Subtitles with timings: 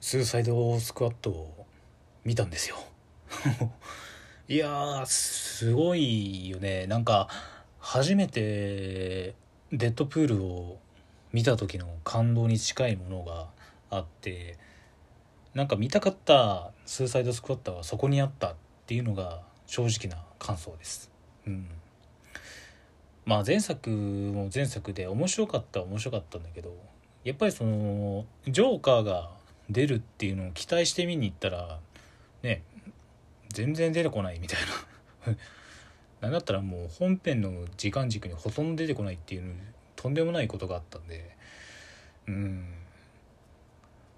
[0.00, 1.66] スーサイドスクワットを
[2.24, 2.76] 見たんですよ。
[4.48, 6.86] いやーすごいよね。
[6.86, 7.28] なんか
[7.78, 9.34] 初めて
[9.72, 10.78] デッドプールを
[11.32, 13.48] 見た時の感動に近いものが
[13.90, 14.58] あって
[15.54, 18.54] なんか見たかったスーサイドスクワットはそこにあったっ
[18.86, 21.10] ていうのが正直な感想です。
[21.46, 21.68] うん、
[23.24, 26.74] まあ前作も前作で面白かった面白かったんだけど
[27.22, 29.39] やっぱりそのジョーカーが
[29.70, 31.78] 出るっていうのを期待して見に行ったら
[32.42, 32.62] ね
[33.48, 34.60] 全然出てこないみたい
[35.26, 35.36] な。
[36.20, 39.54] なんだったらもう本編の時間軸にほとんど出てこないっていう
[39.96, 41.34] とんでもないことがあったんで。
[42.26, 42.74] うん。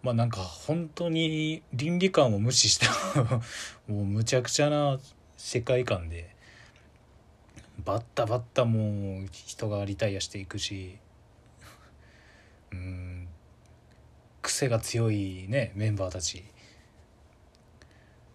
[0.02, 2.90] まあなんか本当に倫理観を無視した
[3.86, 4.98] もうむちゃくちゃな
[5.36, 6.34] 世界観で
[7.84, 10.98] バッタバッタもう人がリタイアしていくし。
[12.72, 13.21] うん。
[14.42, 16.44] 癖が強いねメンバーたち。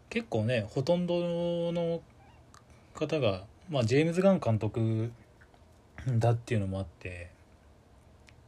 [0.09, 2.01] 結構ねほとんどの
[2.93, 5.11] 方が、まあ、ジェームズ・ガン監督
[6.07, 7.29] だっていうのもあって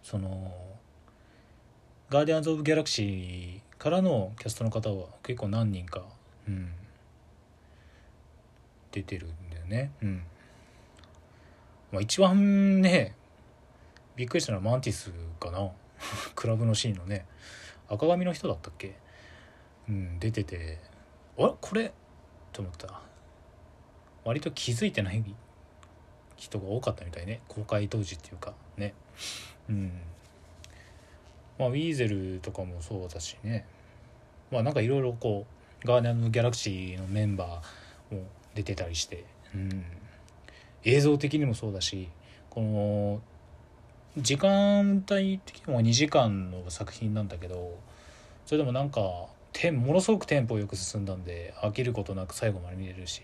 [0.02, 0.52] その
[2.10, 6.04] 「ガーディアンズ・オブ・ギャラクシー」からのキャストの方は結構何人か、
[6.48, 6.72] うん、
[8.92, 9.92] 出てるんだよね。
[10.02, 10.24] うん。
[11.92, 13.16] まあ、一番ね
[14.16, 15.72] びっくりしたのはマンティスかな。
[16.36, 17.26] クラブのシーンのね
[17.88, 18.96] 赤髪の人だったっけ？
[19.88, 20.80] うん出てて
[21.38, 21.54] あれ？
[21.60, 21.92] これ？
[22.54, 23.02] と思った。
[24.26, 25.24] 割と気づいてない
[26.36, 27.42] 人が多かったみたいね。
[27.48, 28.94] 公開当時っていうかね。
[29.70, 30.02] うん。
[31.58, 33.66] まあウィーゼルとかもそうだしね。
[34.52, 35.46] まあなんかいろいろこ
[35.84, 38.24] うガーディアンズ・ギャラクシーのメンバーも
[38.56, 39.86] 出てたりしてうん。
[40.84, 42.10] 映像的にもそうだし
[42.50, 43.22] この
[44.22, 47.78] 時間帯的にも2時間の作品なんだけど
[48.46, 49.02] それでもなんか
[49.54, 53.22] テンものすごくテンポよく進んだんで飽きることなく最後まで見れるし、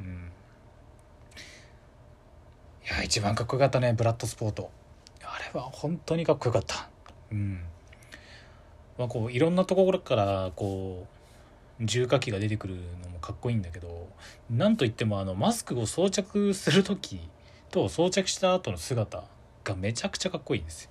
[0.00, 0.30] うん、
[2.84, 4.70] いや一番かっこよかったねブラッドスポート。
[5.22, 6.88] あれは本当にかっこよかった。
[7.30, 7.60] うん。
[8.98, 11.06] まあこういろんなところからこ
[11.80, 14.08] う重火器が出てくるのもかっこいいんだけど
[14.50, 17.20] なんといってもあのマスクを装着する時
[17.70, 19.24] と装着した後の姿
[19.64, 20.90] がめちゃくちゃかっこいいんですよ。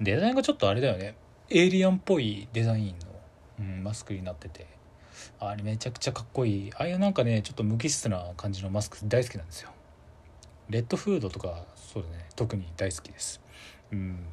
[0.00, 1.16] デザインがちょっとあれだよね。
[1.50, 3.06] エイリアンっぽいデザインの、
[3.60, 4.66] うん、マスクになってて。
[5.40, 6.72] あれめちゃくちゃかっこいい。
[6.74, 9.70] ああいうなんかねちょっと無機質な感じのマスク大好きなんですよ。
[10.68, 12.26] レッドフードとかそうだね。
[12.36, 13.40] 特に大好きです。
[13.92, 14.24] うん。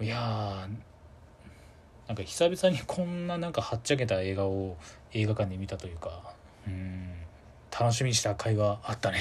[0.00, 4.76] いやーなんか久々にこんななんかはっちゃけた映画を
[5.12, 6.34] 映画館で見たというか
[6.66, 7.12] うん。
[7.70, 9.18] 楽しみにした会話あったね。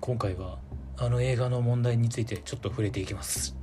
[0.00, 0.58] 今回は
[0.96, 3.54] あの映画の問題についてちょっと触れていきます。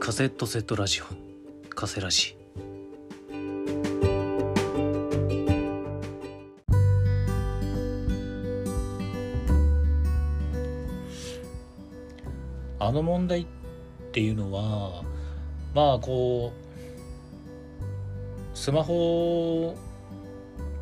[0.00, 1.04] カセットセットラジオ
[1.70, 2.36] カセラジ。
[12.80, 13.46] あの問題っ
[14.10, 15.04] ていうのは
[15.72, 16.65] まあこう
[18.66, 19.76] スマホ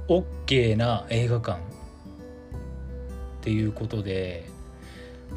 [0.09, 1.65] OK な映画館っ
[3.43, 4.49] ていうことで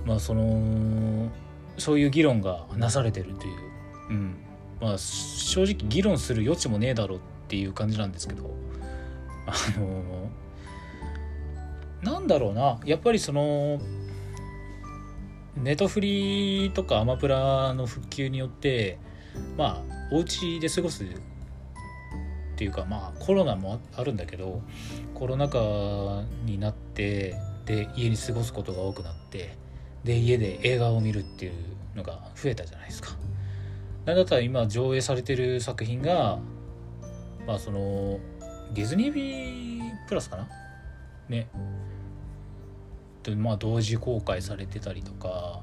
[0.06, 1.30] まあその
[1.78, 3.54] そういう議論がなされてるという、
[4.12, 4.36] うん、
[4.80, 8.50] まあ正直議論する余地もねえだろうっていう感じなんですけど。
[9.46, 10.30] あの
[12.02, 12.80] なんだろうな。
[12.86, 13.82] やっぱりその
[15.58, 19.00] ネトフリとかアマプラの復旧によって
[19.58, 21.04] まあお家で過ごす
[22.58, 24.64] っていうかまあコロナもあるんだけど
[25.14, 27.36] コロナ禍になって
[27.68, 29.56] で家に過ごすことが多くなって
[30.04, 31.54] で家で映画を見るっていう
[31.96, 33.12] のが増えたじゃないですか。
[34.06, 36.40] なんだったら今上映されてる作品が
[37.46, 38.18] まあその
[38.74, 40.48] ディズニービープラスかな？
[41.30, 41.48] ね
[43.22, 45.62] でまあ同時公開されてたりとか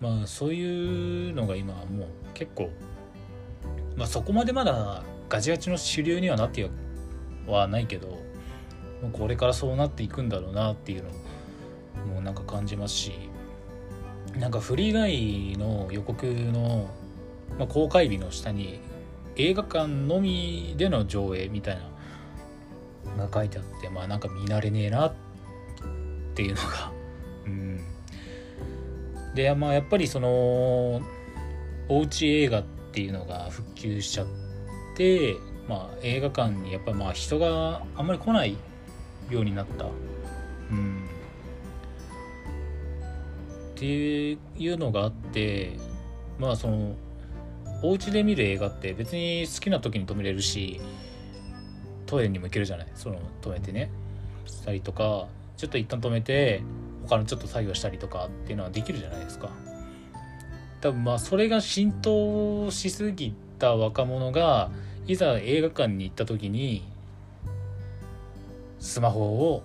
[0.00, 2.70] まあそういうのが今もう結構
[3.96, 5.02] まあそこまでまだ
[5.32, 6.70] ガチガチの主流にはなって
[7.46, 8.18] はないけど
[9.14, 13.12] これからそうなっていくんだろうなっていうのもなんか感じますし
[14.36, 16.90] なんかフリーガイの予告の、
[17.58, 18.78] まあ、公開日の下に
[19.36, 21.78] 映画館のみでの上映みたい
[23.16, 25.14] なが書いてあってまあなんか見慣れねえなっ
[26.34, 26.92] ていうのが
[27.46, 27.80] うん。
[29.34, 31.00] でまあやっぱりその
[31.88, 34.41] おうち映画っていうのが復旧しちゃって、
[35.68, 38.56] まあ、映画館にやっぱまあ人があんまり来ない
[39.30, 39.84] ようになった。
[39.84, 39.88] う
[40.74, 41.04] ん、
[43.74, 45.76] っていうのがあって
[46.38, 46.94] まあその
[47.82, 50.80] お家で見る映画って別に好きな時に止めれるし
[52.06, 52.86] トイレにも行けるじゃない？
[52.94, 53.90] その止めてね。
[54.46, 56.62] したりとかちょっと一旦止めて
[57.06, 59.50] 他のちょっと作業したりとかっていうのはできるじゃないですか。
[60.80, 64.70] 多分まあそれが浸透しすぎた若者が
[65.06, 66.82] いざ映画館に行った時に
[68.80, 69.62] スマホを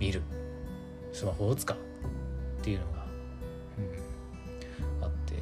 [0.00, 0.20] 見る。
[1.12, 1.76] スマホを使う。
[1.76, 3.06] っていうのが、
[4.98, 5.34] うん、あって。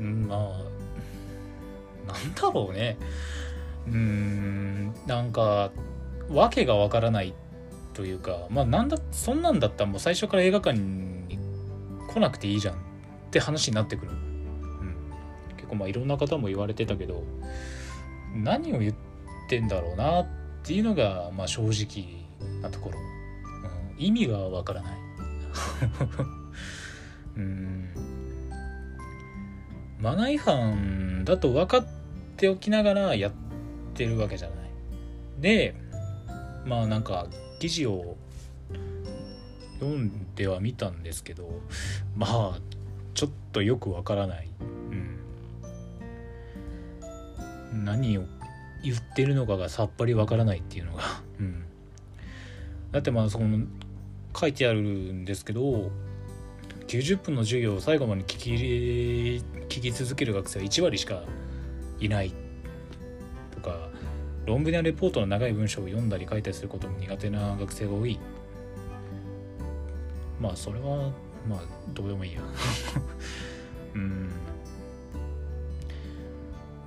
[0.00, 2.96] うんまあなんだろうね。
[3.86, 5.70] うんなんか
[6.28, 7.32] 訳がわからない
[7.94, 11.38] というかまあなんだそんなんだったらもう最初から映画館に
[12.12, 12.78] 来なくていいじゃんっ
[13.30, 14.12] て話になってくる、
[15.70, 17.22] 構まあいろんな方も言われてたけど
[18.34, 18.94] 何を言っ
[19.48, 20.26] てんだろうなっ
[20.62, 22.04] ていうのがまあ正直
[22.60, 24.92] なところ、うん、意味がわからない。
[27.36, 27.88] うん。
[30.00, 31.86] マナー違反だと分かっ
[32.36, 33.32] ておきながらやっ
[33.94, 34.58] てるわけじゃない。
[35.40, 35.74] で
[36.64, 37.26] まあなんか
[37.58, 38.16] 記事を
[39.80, 41.60] 読んではみたんですけど
[42.16, 42.58] まあ
[43.14, 44.48] ちょっとよくわからない、
[47.72, 48.24] 何を
[48.82, 51.02] 言ってるのかがさっぱりわからないっていうのが、
[51.38, 51.64] うん、
[52.92, 53.66] だってまあその
[54.36, 55.90] 書いてあるんですけど
[56.86, 61.22] 90分の授業を最後まで聞き聞き続ける学生は1割しか
[61.98, 62.32] いない
[63.50, 63.90] とか
[64.46, 68.18] 論文やレポートの長い文章を読んだり書いたりすることも苦手な学生が多い。
[70.40, 71.12] まあそれは
[71.46, 71.60] まあ
[71.92, 72.40] どうでもいいや。
[73.94, 74.30] うん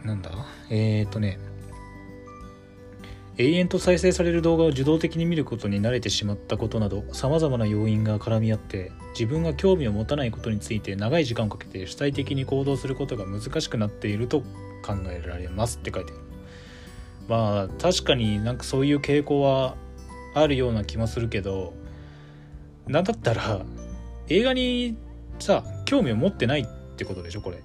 [0.04, 0.32] なんだ？
[0.70, 1.40] えっ、とね。
[3.38, 14.42] 永遠と再生される動画を受動的に見ることに慣れてしまったことなどさまざまな要因が絡み合って自分が興味を持たないことについて長い時間をかけて主体的に行動することが難しくなっていると
[14.86, 15.80] 考えられます。
[15.80, 16.22] って書いてある。
[17.28, 19.78] まあ確かになんかそういう傾向は
[20.36, 21.74] あるような気もするけど
[22.88, 23.66] なんだったら
[24.30, 24.96] 映画に
[25.40, 26.66] さ興味を持ってないっ
[26.98, 27.64] てことでしょこれ。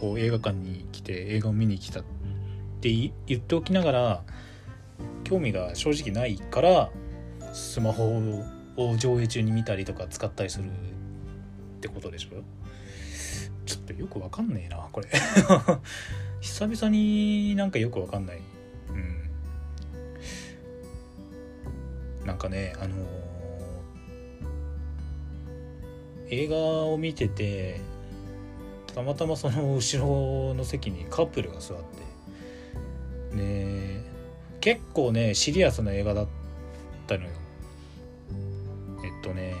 [0.00, 2.04] こう映画館に来て映画を見に来たっ
[2.80, 4.22] て言っておきながら
[5.24, 6.90] 興味が正直ないから
[7.52, 8.44] スマホ
[8.76, 10.68] を上映中に見たりとか使ったりするっ
[11.80, 12.42] てことでしょ？
[13.66, 15.08] ちょっとよくわかんねえなこれ。
[16.40, 18.38] 久々になんかよくわかんない。
[18.88, 18.92] う
[22.22, 22.26] ん。
[22.26, 26.56] なんかねあのー、映画
[26.86, 27.80] を見てて
[28.94, 31.78] たまたまその後ろの席にカップルが座っ
[33.30, 34.04] てね
[34.60, 36.28] 結構ねシリアスな映画だっ
[37.06, 37.30] たのよ。
[39.02, 39.54] えっとね。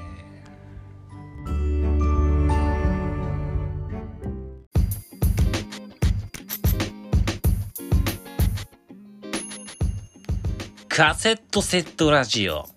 [10.88, 12.68] カセットセットラジオ。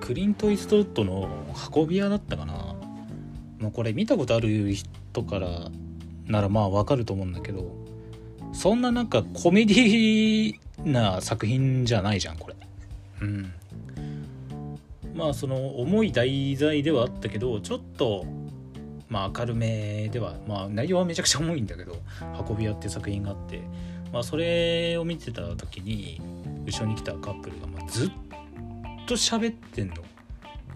[0.00, 1.28] クリント・イーストウッドの
[1.74, 2.74] 運び屋だったかな。
[3.60, 5.70] もうこれ見たことある人から
[6.26, 7.76] ならまあわかると思うんだけど
[8.52, 12.56] そんななんかコメディな作品じゃないじゃんこれ。
[13.20, 13.52] うん。
[15.14, 18.24] まあその重い題材ではあったけどちょっと
[19.08, 21.96] まあ明るめではまあ内容はめちゃくちゃ重いんだけど
[22.48, 23.60] 「運び屋」って作品があって
[24.12, 26.20] まあそれを見てた時に
[26.64, 28.10] 後ろに来たカップルがまずっ
[29.10, 29.94] と喋ってんの？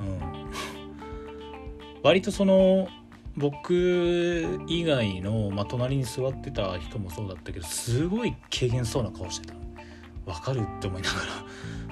[0.00, 0.50] うん。
[2.02, 2.88] 割とその
[3.36, 9.54] 僕以外の、まあ、隣に座ってた人もそうだったけどすごい軽減そうな顔してた。
[10.26, 11.16] わかるって思いなが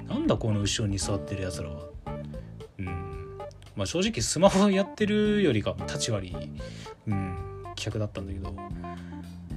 [0.07, 0.15] ら。
[0.15, 1.89] なんだこの後ろに座ってるやつらは。
[2.79, 3.39] うん。
[3.77, 6.51] まあ正直スマホやってるよりか立ち割り
[7.07, 7.37] うん
[7.77, 8.53] 企画だったんだけど。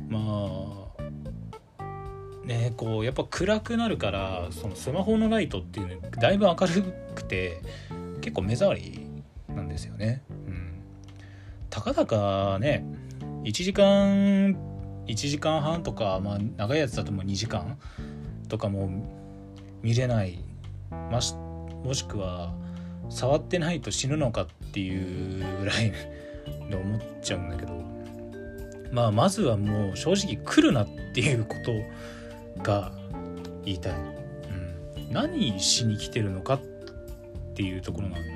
[0.08, 0.85] まあ
[2.46, 6.84] ねこうやっぱ暗くなるからそのスマホのライトっていうのだいぶ明る
[7.16, 7.62] くて
[8.22, 9.08] 結構目障り
[9.54, 10.24] なんですよね。
[10.48, 10.82] うん、
[11.70, 12.86] たかだかね
[13.44, 14.56] 1時間
[15.08, 17.78] 1時間半とか、まあ、長いやつだともう2時間
[18.50, 18.90] とかも
[19.82, 20.40] 見れない。
[21.12, 21.36] まし
[21.84, 22.54] もしくは
[23.10, 25.92] 触ってないと死ぬのかっていうぐらい
[26.70, 27.84] で思っちゃうんだけど。
[28.92, 31.72] まあまずはもう正直来るなっていうこと
[32.64, 32.92] が
[33.64, 33.98] 言いたい、う
[35.10, 36.62] ん、何しに来てるのかっ
[37.56, 38.34] ていうところなのよ、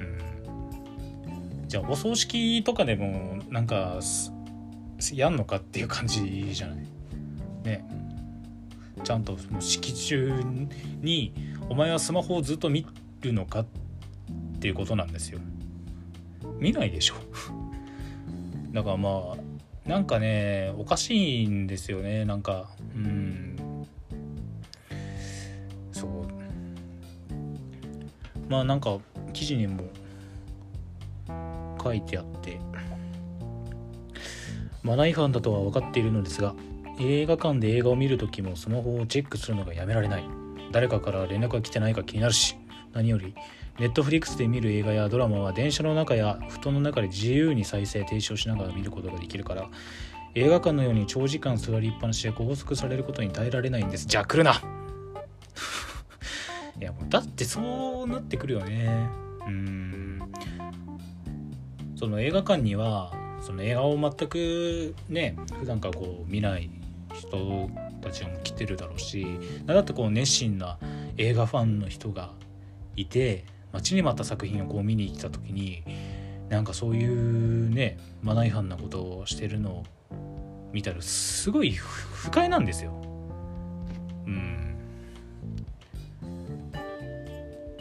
[0.00, 4.00] うん、じゃあお葬式とかでもなんか
[5.12, 6.76] やんのかっていう感じじゃない？
[7.64, 7.84] ね。
[9.02, 10.42] ちゃんともう式中
[11.02, 11.34] に
[11.68, 12.86] お前はスマホをずっと見
[13.20, 13.66] るのかっ
[14.60, 15.40] ていうことなんですよ。
[16.58, 17.14] 見ないでしょ。
[18.72, 19.36] だからまあ
[19.86, 22.70] なんかねおかしいんですよねなんか。
[22.94, 23.86] うん。
[25.92, 26.10] そう。
[28.48, 28.98] まあなんか
[29.32, 29.82] 記事にも
[31.82, 32.58] 書いてあって。
[34.82, 36.54] マナー違反だとは分かっているのですが
[37.00, 40.24] 映画館で映画を見るときもスマホをチェックするのがやめられない。
[40.72, 42.56] 誰かから連絡が来てないか気になるし
[42.92, 43.34] 何より
[43.78, 49.68] ネットフリックスで見る映画やドラマは電車の中や布団の中で自由に再生停止をしながら見ることができるから
[50.36, 54.06] 映画館のように長時間座りっぱなしで拘束されることに耐えられないんです。
[54.06, 54.54] じゃあ来るな。
[56.80, 59.08] いやもうだってそうなってくるよね。
[59.46, 60.20] うん。
[61.94, 66.68] その映画館にはその映画を全くね普段からこう見ない
[67.12, 70.78] 人たちも来てるだろうしだってこう熱心な
[71.16, 72.32] 映画ファンの人が
[72.96, 75.82] いて待ちに待った作品をこう見に来た時に
[76.48, 79.84] なんかそういうねマナー違反なことをしてるのを
[80.72, 82.92] 見たらすごい不快なんですよ。
[84.26, 84.76] うん、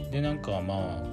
[0.09, 1.03] でなんかまあ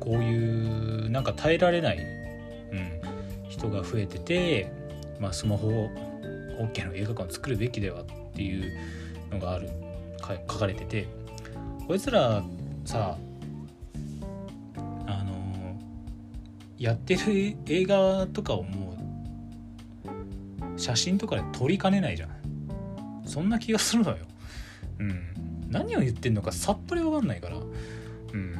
[0.00, 3.00] こういうなんか耐えられない、うん、
[3.50, 4.72] 人が増えてて、
[5.20, 5.90] まあ、スマホを
[6.58, 8.04] OK の映画館を作るべきではっ
[8.34, 8.72] ていう
[9.30, 9.68] のがある
[10.48, 11.06] 書かれてて
[11.86, 12.42] こいつら
[12.88, 13.18] さ
[14.74, 15.76] あの
[16.78, 18.96] やってる映画とかをも
[20.06, 22.30] う写真とかで撮りかねないじゃん
[23.26, 24.24] そんな気がするのよ。
[25.00, 25.68] うん。
[25.68, 27.58] 何を言ってんのかさっぱりわかんないから。
[27.58, 28.56] うん。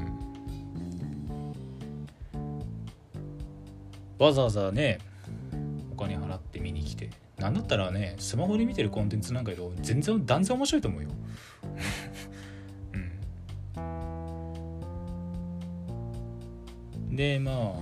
[4.19, 4.99] わざわざね
[5.91, 7.09] お金払って見に来て。
[7.39, 11.09] なんだったらねスマホで見てるコンテンツなんかより全然断然面白いと思うよ。
[17.19, 17.75] でまあ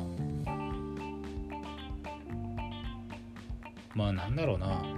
[3.95, 4.66] まあなんだろうな。
[4.66, 4.88] うん。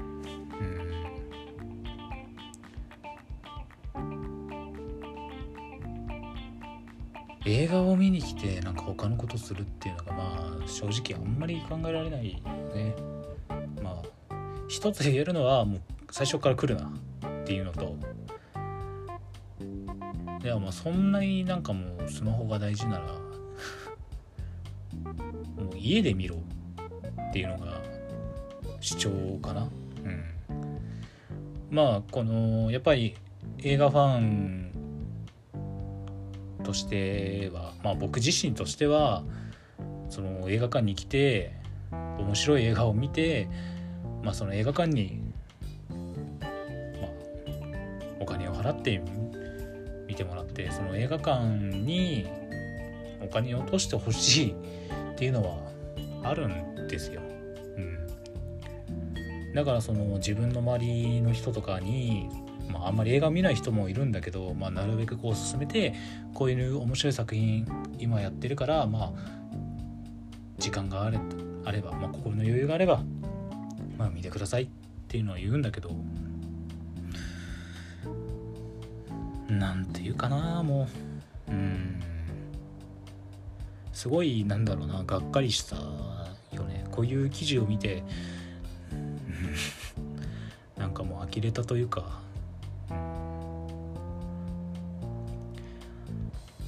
[7.47, 12.39] 映画を見に来てなんか他のことするっていうのがまあ正直あんまり考えられないよ
[12.73, 12.95] ね。
[13.83, 14.03] まあ
[14.69, 15.81] 一つ言えるのはもう
[16.13, 16.93] 最初から来るなっ
[17.45, 17.97] ていうのと。
[20.45, 23.28] いやまあそんなになんかもうスマホが大事なら
[25.89, 26.37] 家で見ろ。
[27.29, 27.81] っていうのが
[28.81, 29.69] 主張かな。
[30.05, 30.25] うん。
[31.71, 33.15] まあこのやっぱり
[33.59, 34.73] 映画ファン
[36.65, 39.25] としてはまあ僕自身としては
[40.09, 41.55] その映画館に来て
[41.91, 43.49] 面白い映画を見て
[44.23, 45.21] まあその映画館に、
[45.91, 45.97] ま
[46.47, 47.11] あ、
[48.21, 49.03] お金を払って
[50.07, 52.27] 見てもらってその映画館に
[53.23, 55.68] お金を落としてほしいっていうのは
[56.29, 57.21] あるんですよ。
[57.77, 57.81] う
[59.51, 62.29] ん、だからその自分の周りの人とかに
[62.71, 65.95] まあ、あんまり映画見ない人もいるんだけど、まあ、なるべくこう進めて
[66.35, 67.67] こういう面白い作品
[67.99, 69.13] 今やってるからまあ
[70.59, 71.19] 時間があれ
[71.65, 73.03] あれば、まあ、心の余裕があれば、
[73.97, 74.69] まあ、見てくださいっ
[75.09, 75.91] ていうのは言うんだけど
[79.49, 81.08] なんていうかなもう
[83.99, 85.75] すごいなんだろうながっかりした
[86.55, 86.85] よね。
[86.93, 88.05] こういう記事を見て
[90.77, 92.21] なんかもう呆れたというか。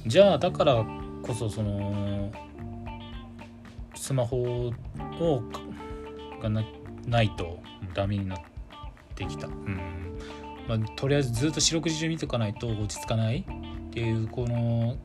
[0.05, 0.85] じゃあだから
[1.23, 2.33] こそその
[3.95, 4.73] スマホを
[6.41, 6.65] がな
[7.07, 7.61] ないと
[7.93, 8.39] ダメになっ
[9.15, 9.79] てきた、うん。
[10.67, 13.45] まあ、とりあえずずっと四六時中見ておかないと落ち着かない
[13.87, 14.97] っていうこの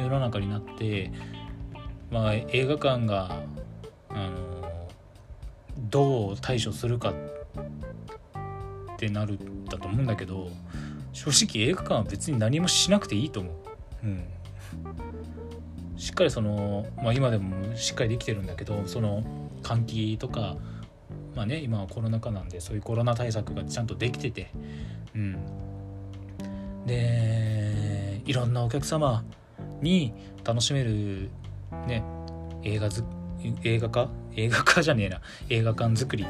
[0.00, 1.12] 世の中になって、
[2.14, 3.42] まあ、映画館が
[4.08, 4.88] あの
[5.90, 7.14] どう対処するかっ
[8.96, 10.48] てなるんだと思うんだけど
[11.12, 13.54] 正直映画館は別に何もしなくていいと思う。
[14.04, 14.24] うん
[15.96, 19.24] しっかりその、まあ、今でもしっかりできてるんだけどその
[19.62, 20.56] 換気とか
[21.34, 24.50] まあね今はコロナ禍なんでそういうコロナ対策がちゃんとできてて
[25.14, 25.36] うん
[26.86, 29.24] でいろんなお客様
[29.80, 30.12] に
[30.44, 31.30] 楽しめる
[31.86, 32.02] ね
[32.62, 33.04] 映画ず
[33.62, 35.20] 映画化映画化 じゃねえな。
[35.48, 36.26] 映画館作り。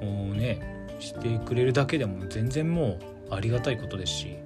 [0.00, 0.60] をね
[0.98, 2.98] してくれるだけでも全然も
[3.30, 4.36] うありがたいことですし。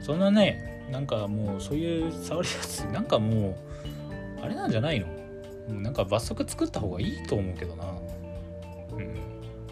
[0.00, 3.54] そんなねなんかもうそういう触りやつなんかもう
[4.44, 5.06] あれなんじゃないの？
[5.06, 5.12] も
[5.78, 9.14] うなんか罰則作った方がいいと思うけどな、うん、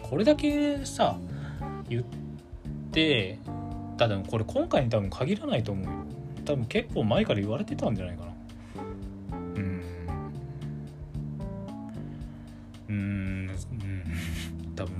[0.01, 1.17] これだけさ
[1.89, 2.03] 言っ
[2.91, 3.37] て
[3.97, 5.91] ただこれ今回に多分限らないと思うよ。
[6.45, 8.30] 多分結構前から言われてたんじゃないかな。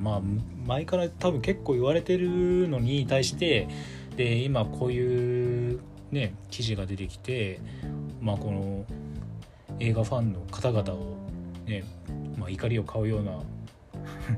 [0.02, 0.22] まあ
[0.66, 3.68] 前から多分結構言われてるのに対して
[4.18, 5.80] で今こういう
[6.12, 7.60] ね記事が出てきて
[8.20, 8.86] まあこの
[9.80, 11.18] 映画ファンの方々を
[11.66, 11.84] ね、
[12.38, 13.40] まあ、怒りを買うような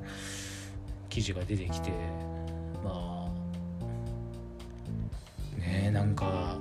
[1.10, 1.91] 記事が出てきて
[2.84, 3.32] まあ
[5.60, 6.58] ねなんか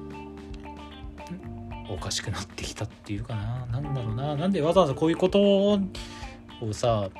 [1.88, 3.80] おかしくなってきたっていうかな。
[3.80, 4.36] なんだろうな。
[4.36, 5.78] なんでわざわざこういうことを
[6.72, 7.10] さ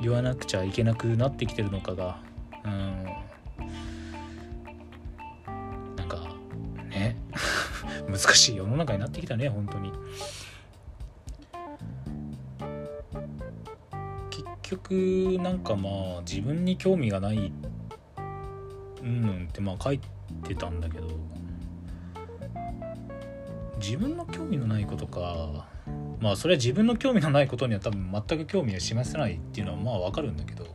[0.00, 2.20] 言わなくちゃいけなくなってきてるのかが
[2.64, 3.04] うん。
[5.96, 6.36] なんか
[6.88, 7.16] ね。
[8.08, 9.92] 難しい世の中になってきたね本当に。
[14.30, 14.92] 結局
[15.40, 15.88] なんかま
[16.18, 17.52] あ自分に興味がない
[19.02, 20.00] うんうんってまあ書い
[20.46, 21.08] てたんだけど
[23.80, 25.77] 自分の興味のないことか。
[26.20, 30.66] まあそれは自分の興味のないことには多分全く興味を示せないっていうのはまあわかるんだけど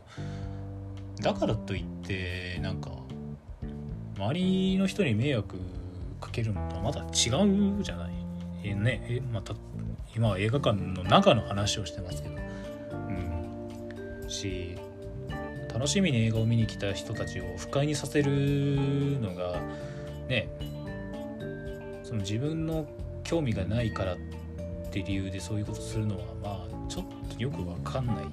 [1.20, 2.90] だからといってなんか
[4.16, 5.58] 周りの人に迷惑
[6.20, 8.12] かけるのとはまだ違うじゃない？
[8.64, 9.54] えねえまた
[10.16, 12.34] 今は映画館の中の話をしてますけど。
[12.92, 14.30] うん。
[14.30, 14.78] し
[15.72, 18.30] 楽しみに映画を見に来た人たちを不快にさせる
[19.20, 19.60] のが
[20.28, 20.48] ね
[22.04, 22.86] その自分の
[23.24, 24.16] 興味がないからっ
[25.00, 27.04] って理由でそういうことするのはまあちょっ
[27.36, 28.30] とよくわかんない、うん、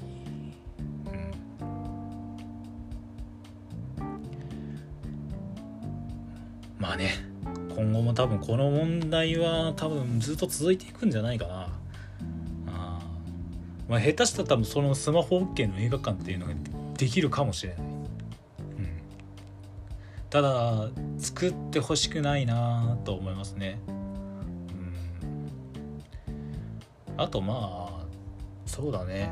[6.78, 7.10] まあね
[7.76, 11.68] 今後も多分この問題は多分ずっと続いていくんじゃないかな。
[12.68, 13.00] あ
[13.90, 16.54] まあ下手したら多分そのスマホ OK の映画館っていうのが
[16.96, 17.96] できるかもしれない、うん、
[20.30, 23.80] ただ作ってほしくないなと思いますね。
[27.22, 28.06] あとまあ
[28.66, 29.32] そうだね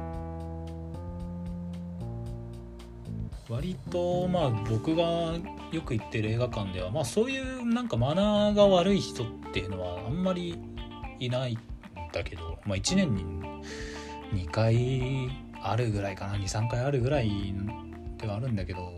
[3.49, 5.03] 割とまあ僕が
[5.71, 10.59] よく行ってる映画館ではまあそういうなんかマナーが悪い人っていうのはあんまり
[11.19, 11.57] いないん
[12.13, 13.25] だけどまあ1年に
[14.33, 15.29] 2回
[15.63, 17.31] あるぐらいかな23回あるぐらい
[18.17, 18.93] ではあるんだけど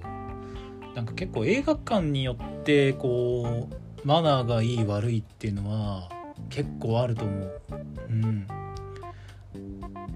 [0.95, 6.09] なんか結構映画館によってこうマナーがいい悪いっていうのは
[6.49, 7.61] 結構あると思う。
[8.09, 8.47] うん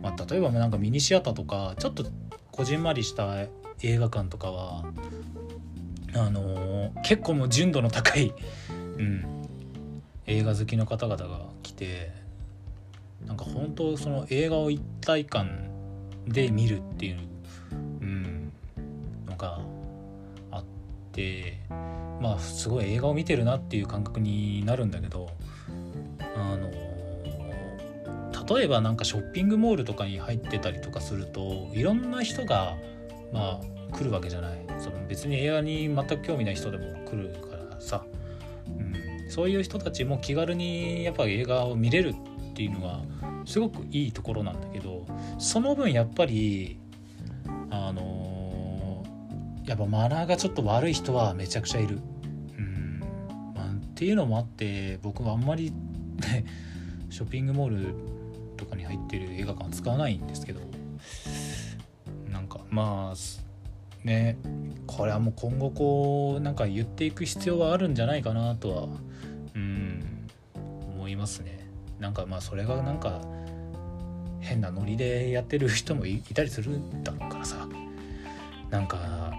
[0.06, 2.06] まあ、例えばなんかミニシアターとかちょっと
[2.52, 3.48] こじんまりした
[3.82, 4.86] 映画館とかは
[6.14, 8.32] あのー、結構もう純度の高い、
[8.70, 9.26] うん、
[10.28, 12.12] 映画好きの方々が来て
[13.26, 15.72] なんか本当その映画を一体感
[16.28, 17.18] で見るっていう、
[18.02, 18.54] うん、
[19.26, 19.60] のが
[20.52, 20.64] あっ
[21.14, 21.58] て
[22.22, 25.32] まあすごい映画を見てるなっていう感覚になるんだけど
[26.36, 26.85] あの
[28.50, 32.78] 例えばなんかショッピングモールとかに入ってたりとかするといろんな人が
[33.32, 34.66] まあ来るわけじゃない。
[34.80, 38.06] その別に映画に全く興味ない人でも来るからさ、
[38.68, 43.02] うん、そういう人たちも気軽にやっぱ映画を見れるっていうのが
[43.46, 45.06] すごくいいところなんだけど
[45.38, 46.80] その分やっぱり
[47.70, 52.00] あのー、やっぱマナーがちょっと悪い人はめちゃくちゃいる。
[52.58, 53.00] うん。
[53.54, 55.74] まあ、っていうのもあって僕はあんまり
[57.10, 58.15] ショッピングモール
[58.56, 60.62] とかに入ってる映画館使わないんですけど
[62.30, 64.38] なんかまあね
[64.88, 68.88] これはもう今後こうなんか言っていく必要はあるんじゃないかなとは
[69.56, 70.30] うん
[70.96, 71.68] 思いますね。
[72.00, 73.22] なんかまあそれがなんか
[74.42, 77.68] 変なノリでやってる人もいたりするんだろうからさ。
[78.70, 79.34] なんか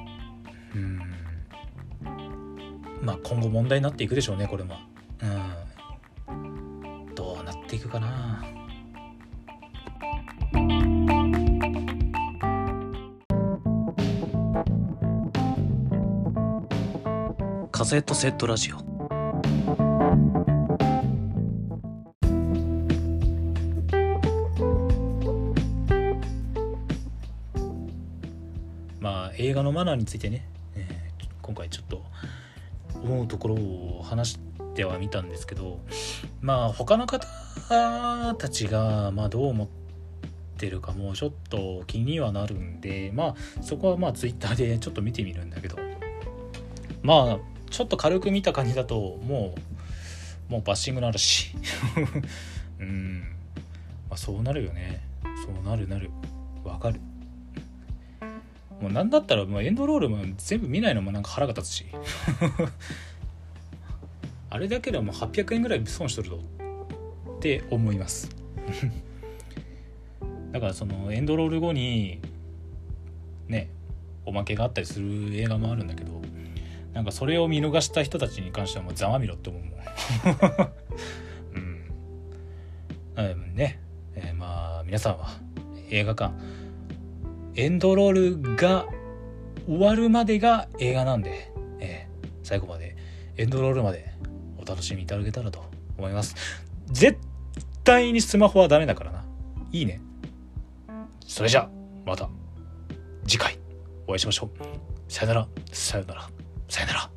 [0.75, 1.01] うん
[3.03, 4.77] まあ今後問題になっていくでしょうねこれも。
[6.29, 7.15] うん。
[7.15, 8.56] どうなっていくかな。
[17.87, 18.79] セットセットラジオ。
[28.99, 32.03] まあ映画のマナーについてね、えー今回ちょっと
[33.05, 34.39] 思うところを話し
[34.75, 35.79] てはみたんですけど。
[36.41, 37.25] まあ他の方
[38.35, 39.69] たちがまあどう思っ
[40.57, 43.13] ってるかもちょっと気にはなるんで。
[43.15, 45.77] まあそこはまあツイッターでちょっと見てみるんだけど。
[47.03, 51.55] まあちょっと軽く見た感じだともうもうバッシングの嵐。
[52.79, 53.21] うん。
[54.09, 55.01] まあそうなるよね。
[55.45, 56.11] そうなるなる。
[56.65, 57.01] わかる。
[58.81, 61.87] もうなんだったらもうエンドロールも全部見ないのもなんか腹が立つし。
[64.51, 66.39] あれだけでも800円ぐらい損しとるぞ。
[67.37, 68.31] って思います。
[70.53, 72.21] だからそのエンドロール後に
[73.49, 73.69] ね
[74.25, 76.16] おまけがあったりする映画もあるんだけど
[76.97, 79.73] なんかそれを見逃した人たちに関してはもうざまみろって思うもん。
[81.55, 83.23] うん。
[83.35, 83.83] うんね、
[84.15, 85.29] えーまあ皆さんは
[85.91, 86.33] 映画館
[87.55, 88.87] エンドロールが
[89.67, 92.97] 終わるまでが映画なんで、えー最後まで
[93.37, 94.15] エンドロールまで
[94.57, 95.67] お楽しみいただけたらと
[95.99, 96.35] 思います。
[96.87, 97.19] 絶
[97.85, 99.23] 対にスマホはダメだからな。
[99.71, 100.01] いいね。
[101.27, 101.71] それじゃあ
[102.07, 102.31] また
[103.27, 103.59] 次回
[104.07, 105.13] お会いしましょう。
[105.13, 105.49] さよなら。
[105.73, 106.36] さよなら。
[106.69, 107.16] さよなら。